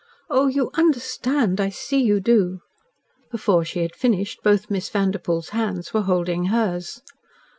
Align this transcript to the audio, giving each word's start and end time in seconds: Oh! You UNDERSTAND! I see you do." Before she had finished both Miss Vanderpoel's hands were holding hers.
Oh! 0.31 0.47
You 0.47 0.71
UNDERSTAND! 0.73 1.61
I 1.61 1.69
see 1.69 2.01
you 2.01 2.19
do." 2.19 2.61
Before 3.29 3.63
she 3.63 3.83
had 3.83 3.95
finished 3.95 4.41
both 4.41 4.67
Miss 4.71 4.89
Vanderpoel's 4.89 5.49
hands 5.49 5.93
were 5.93 6.01
holding 6.01 6.45
hers. 6.45 7.03